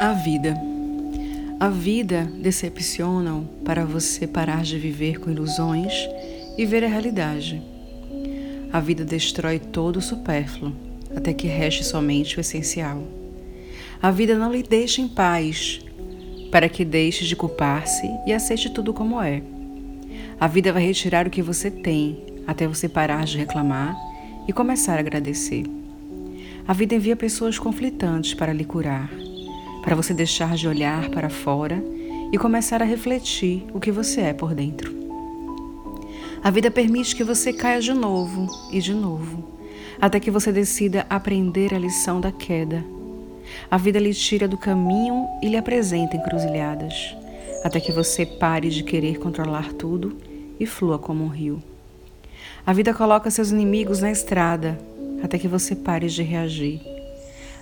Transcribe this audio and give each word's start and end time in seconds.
A 0.00 0.12
vida. 0.12 0.60
A 1.60 1.68
vida 1.68 2.28
decepciona 2.40 3.44
para 3.64 3.84
você 3.84 4.26
parar 4.26 4.62
de 4.62 4.76
viver 4.76 5.20
com 5.20 5.30
ilusões 5.30 5.92
e 6.58 6.66
ver 6.66 6.82
a 6.84 6.88
realidade. 6.88 7.62
A 8.72 8.80
vida 8.80 9.04
destrói 9.04 9.60
todo 9.60 9.98
o 9.98 10.02
supérfluo, 10.02 10.72
até 11.14 11.32
que 11.32 11.46
reste 11.46 11.84
somente 11.84 12.36
o 12.36 12.40
essencial. 12.40 13.04
A 14.02 14.10
vida 14.10 14.36
não 14.36 14.52
lhe 14.52 14.64
deixa 14.64 15.00
em 15.00 15.06
paz, 15.06 15.80
para 16.50 16.68
que 16.68 16.84
deixe 16.84 17.24
de 17.24 17.36
culpar-se 17.36 18.10
e 18.26 18.32
aceite 18.32 18.70
tudo 18.70 18.92
como 18.92 19.22
é. 19.22 19.42
A 20.40 20.48
vida 20.48 20.72
vai 20.72 20.84
retirar 20.84 21.26
o 21.26 21.30
que 21.30 21.40
você 21.40 21.70
tem, 21.70 22.18
até 22.48 22.66
você 22.66 22.88
parar 22.88 23.24
de 23.24 23.38
reclamar 23.38 23.96
e 24.48 24.52
começar 24.52 24.96
a 24.96 25.00
agradecer. 25.00 25.64
A 26.66 26.72
vida 26.72 26.96
envia 26.96 27.14
pessoas 27.14 27.58
conflitantes 27.58 28.34
para 28.34 28.52
lhe 28.52 28.64
curar 28.64 29.08
para 29.84 29.94
você 29.94 30.14
deixar 30.14 30.56
de 30.56 30.66
olhar 30.66 31.10
para 31.10 31.28
fora 31.28 31.84
e 32.32 32.38
começar 32.38 32.80
a 32.80 32.86
refletir 32.86 33.66
o 33.74 33.78
que 33.78 33.92
você 33.92 34.22
é 34.22 34.32
por 34.32 34.54
dentro. 34.54 34.90
A 36.42 36.50
vida 36.50 36.70
permite 36.70 37.14
que 37.14 37.22
você 37.22 37.52
caia 37.52 37.80
de 37.80 37.92
novo 37.92 38.48
e 38.72 38.80
de 38.80 38.94
novo, 38.94 39.44
até 40.00 40.18
que 40.18 40.30
você 40.30 40.50
decida 40.50 41.06
aprender 41.08 41.74
a 41.74 41.78
lição 41.78 42.18
da 42.18 42.32
queda. 42.32 42.82
A 43.70 43.76
vida 43.76 43.98
lhe 43.98 44.14
tira 44.14 44.48
do 44.48 44.56
caminho 44.56 45.28
e 45.42 45.48
lhe 45.48 45.56
apresenta 45.56 46.16
encruzilhadas, 46.16 47.14
até 47.62 47.78
que 47.78 47.92
você 47.92 48.24
pare 48.24 48.70
de 48.70 48.82
querer 48.82 49.18
controlar 49.18 49.74
tudo 49.74 50.16
e 50.58 50.64
flua 50.64 50.98
como 50.98 51.24
um 51.24 51.28
rio. 51.28 51.62
A 52.66 52.72
vida 52.72 52.94
coloca 52.94 53.30
seus 53.30 53.50
inimigos 53.50 54.00
na 54.00 54.10
estrada, 54.10 54.78
até 55.22 55.38
que 55.38 55.46
você 55.46 55.76
pare 55.76 56.08
de 56.08 56.22
reagir. 56.22 56.80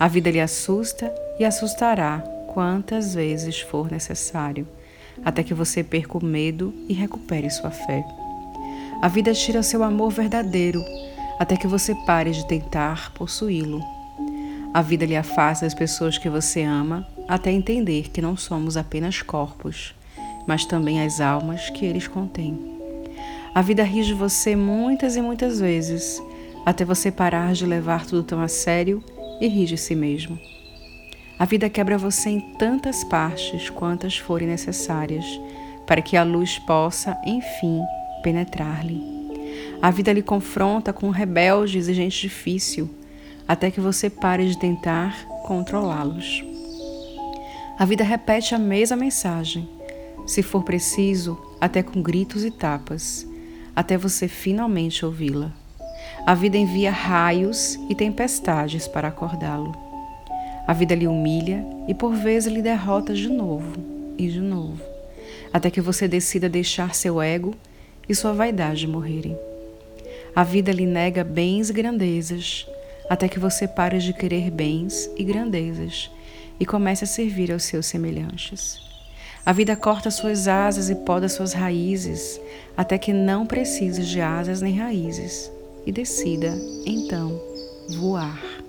A 0.00 0.08
vida 0.08 0.30
lhe 0.30 0.40
assusta 0.40 1.12
e 1.38 1.44
assustará 1.44 2.22
quantas 2.52 3.14
vezes 3.14 3.60
for 3.60 3.90
necessário, 3.90 4.66
até 5.24 5.42
que 5.42 5.54
você 5.54 5.82
perca 5.82 6.18
o 6.18 6.24
medo 6.24 6.72
e 6.88 6.92
recupere 6.92 7.50
sua 7.50 7.70
fé. 7.70 8.04
A 9.02 9.08
vida 9.08 9.32
tira 9.34 9.62
seu 9.62 9.82
amor 9.82 10.10
verdadeiro, 10.10 10.82
até 11.38 11.56
que 11.56 11.66
você 11.66 11.94
pare 12.06 12.30
de 12.30 12.46
tentar 12.46 13.12
possuí-lo. 13.12 13.82
A 14.72 14.80
vida 14.80 15.04
lhe 15.04 15.16
afasta 15.16 15.66
das 15.66 15.74
pessoas 15.74 16.16
que 16.16 16.28
você 16.30 16.62
ama, 16.62 17.06
até 17.28 17.50
entender 17.50 18.10
que 18.10 18.22
não 18.22 18.36
somos 18.36 18.76
apenas 18.76 19.20
corpos, 19.20 19.94
mas 20.46 20.64
também 20.64 21.02
as 21.02 21.20
almas 21.20 21.68
que 21.70 21.84
eles 21.84 22.08
contêm. 22.08 22.58
A 23.54 23.62
vida 23.62 23.82
ri 23.82 24.02
de 24.02 24.14
você 24.14 24.54
muitas 24.54 25.16
e 25.16 25.22
muitas 25.22 25.60
vezes, 25.60 26.22
até 26.64 26.84
você 26.84 27.10
parar 27.10 27.52
de 27.52 27.66
levar 27.66 28.06
tudo 28.06 28.22
tão 28.22 28.40
a 28.40 28.48
sério 28.48 29.02
e 29.40 29.46
rir 29.48 29.66
de 29.66 29.76
si 29.76 29.94
mesmo. 29.94 30.38
A 31.38 31.44
vida 31.44 31.68
quebra 31.68 31.98
você 31.98 32.30
em 32.30 32.40
tantas 32.40 33.04
partes 33.04 33.68
quantas 33.68 34.16
forem 34.16 34.48
necessárias 34.48 35.24
para 35.86 36.00
que 36.00 36.16
a 36.16 36.22
luz 36.22 36.58
possa, 36.58 37.16
enfim, 37.26 37.82
penetrar-lhe. 38.22 39.00
A 39.82 39.90
vida 39.90 40.12
lhe 40.12 40.22
confronta 40.22 40.92
com 40.92 41.10
rebeldes 41.10 41.88
e 41.88 41.94
gente 41.94 42.22
difícil, 42.22 42.88
até 43.46 43.70
que 43.70 43.80
você 43.80 44.08
pare 44.08 44.48
de 44.48 44.58
tentar 44.58 45.26
controlá-los. 45.44 46.42
A 47.78 47.84
vida 47.84 48.02
repete 48.02 48.54
a 48.54 48.58
mesma 48.58 48.96
mensagem, 48.96 49.68
se 50.26 50.42
for 50.42 50.64
preciso, 50.64 51.38
até 51.60 51.82
com 51.82 52.02
gritos 52.02 52.44
e 52.44 52.50
tapas, 52.50 53.26
até 53.76 53.98
você 53.98 54.26
finalmente 54.26 55.04
ouvi-la. 55.04 55.52
A 56.26 56.34
vida 56.34 56.56
envia 56.56 56.90
raios 56.90 57.78
e 57.90 57.94
tempestades 57.94 58.88
para 58.88 59.08
acordá-lo. 59.08 59.85
A 60.66 60.72
vida 60.72 60.94
lhe 60.94 61.06
humilha 61.06 61.64
e 61.86 61.94
por 61.94 62.14
vezes 62.14 62.52
lhe 62.52 62.60
derrota 62.60 63.14
de 63.14 63.28
novo 63.28 63.72
e 64.18 64.26
de 64.28 64.40
novo, 64.40 64.82
até 65.52 65.70
que 65.70 65.80
você 65.80 66.08
decida 66.08 66.48
deixar 66.48 66.94
seu 66.94 67.22
ego 67.22 67.54
e 68.08 68.14
sua 68.14 68.32
vaidade 68.32 68.86
morrerem. 68.86 69.38
A 70.34 70.42
vida 70.42 70.72
lhe 70.72 70.84
nega 70.84 71.22
bens 71.22 71.70
e 71.70 71.72
grandezas, 71.72 72.66
até 73.08 73.28
que 73.28 73.38
você 73.38 73.68
pare 73.68 73.98
de 73.98 74.12
querer 74.12 74.50
bens 74.50 75.08
e 75.16 75.22
grandezas 75.22 76.10
e 76.58 76.66
comece 76.66 77.04
a 77.04 77.06
servir 77.06 77.52
aos 77.52 77.62
seus 77.62 77.86
semelhantes. 77.86 78.80
A 79.44 79.52
vida 79.52 79.76
corta 79.76 80.10
suas 80.10 80.48
asas 80.48 80.90
e 80.90 80.96
poda 80.96 81.28
suas 81.28 81.52
raízes, 81.52 82.40
até 82.76 82.98
que 82.98 83.12
não 83.12 83.46
precise 83.46 84.02
de 84.02 84.20
asas 84.20 84.60
nem 84.60 84.76
raízes, 84.76 85.50
e 85.86 85.92
decida, 85.92 86.52
então, 86.84 87.40
voar. 87.90 88.65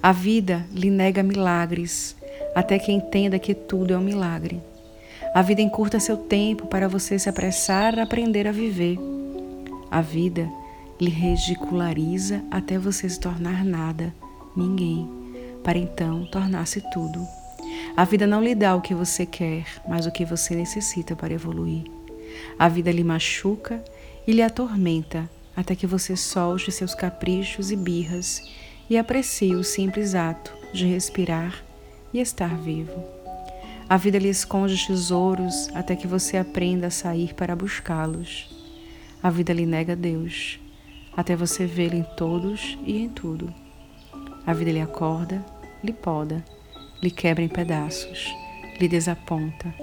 A 0.00 0.12
vida 0.12 0.64
lhe 0.72 0.90
nega 0.90 1.24
milagres, 1.24 2.16
até 2.54 2.78
que 2.78 2.92
entenda 2.92 3.38
que 3.38 3.52
tudo 3.52 3.92
é 3.92 3.98
um 3.98 4.02
milagre. 4.02 4.60
A 5.34 5.42
vida 5.42 5.60
encurta 5.60 5.98
seu 5.98 6.16
tempo 6.16 6.68
para 6.68 6.88
você 6.88 7.18
se 7.18 7.28
apressar 7.28 7.98
a 7.98 8.04
aprender 8.04 8.46
a 8.46 8.52
viver. 8.52 8.96
A 9.90 10.00
vida 10.00 10.48
lhe 11.00 11.10
ridiculariza 11.10 12.42
até 12.48 12.78
você 12.78 13.08
se 13.08 13.18
tornar 13.18 13.64
nada, 13.64 14.14
ninguém, 14.56 15.08
para 15.64 15.78
então 15.78 16.24
tornar-se 16.26 16.80
tudo. 16.92 17.20
A 17.96 18.04
vida 18.04 18.26
não 18.26 18.42
lhe 18.42 18.54
dá 18.54 18.76
o 18.76 18.80
que 18.80 18.94
você 18.94 19.26
quer, 19.26 19.66
mas 19.88 20.06
o 20.06 20.12
que 20.12 20.24
você 20.24 20.54
necessita 20.54 21.16
para 21.16 21.34
evoluir. 21.34 21.84
A 22.56 22.68
vida 22.68 22.92
lhe 22.92 23.02
machuca 23.02 23.82
e 24.26 24.32
lhe 24.32 24.42
atormenta 24.42 25.28
até 25.56 25.74
que 25.74 25.88
você 25.88 26.16
solte 26.16 26.70
seus 26.70 26.94
caprichos 26.94 27.72
e 27.72 27.76
birras 27.76 28.42
e 28.88 28.96
aprecie 28.96 29.54
o 29.54 29.62
simples 29.62 30.14
ato 30.14 30.52
de 30.72 30.86
respirar 30.86 31.64
e 32.12 32.20
estar 32.20 32.56
vivo. 32.56 33.04
A 33.88 33.96
vida 33.96 34.18
lhe 34.18 34.28
esconde 34.28 34.86
tesouros 34.86 35.68
até 35.74 35.96
que 35.96 36.06
você 36.06 36.36
aprenda 36.36 36.88
a 36.88 36.90
sair 36.90 37.34
para 37.34 37.56
buscá-los. 37.56 38.48
A 39.22 39.30
vida 39.30 39.52
lhe 39.52 39.66
nega 39.66 39.96
Deus 39.96 40.58
até 41.16 41.34
você 41.34 41.66
vê-lo 41.66 41.96
em 41.96 42.06
todos 42.16 42.78
e 42.86 42.98
em 42.98 43.08
tudo. 43.08 43.52
A 44.46 44.52
vida 44.52 44.70
lhe 44.70 44.80
acorda, 44.80 45.44
lhe 45.82 45.92
poda, 45.92 46.44
lhe 47.02 47.10
quebra 47.10 47.42
em 47.42 47.48
pedaços, 47.48 48.32
lhe 48.80 48.86
desaponta. 48.86 49.74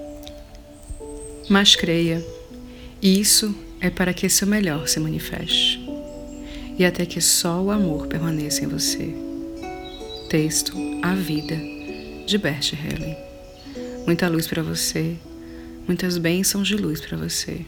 Mas 1.50 1.76
creia, 1.76 2.24
isso 3.02 3.54
é 3.80 3.90
para 3.90 4.14
que 4.14 4.28
seu 4.30 4.46
melhor 4.46 4.88
se 4.88 4.98
manifeste 4.98 5.85
e 6.78 6.84
até 6.84 7.06
que 7.06 7.20
só 7.20 7.60
o 7.62 7.70
amor 7.70 8.06
permaneça 8.06 8.64
em 8.64 8.68
você. 8.68 9.14
Texto 10.28 10.76
A 11.02 11.14
Vida, 11.14 11.56
de 12.26 12.36
Bert 12.38 12.72
Helling. 12.72 13.16
Muita 14.06 14.28
luz 14.28 14.46
para 14.46 14.62
você, 14.62 15.16
muitas 15.86 16.18
bênçãos 16.18 16.68
de 16.68 16.76
luz 16.76 17.00
para 17.00 17.16
você. 17.16 17.64